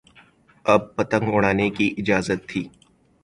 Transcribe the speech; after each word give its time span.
اب 0.65 0.81
پتنگ 0.95 1.27
اڑانے 1.33 1.69
کی 1.69 1.87
اجازت 1.97 2.39
تھی۔ 2.49 2.61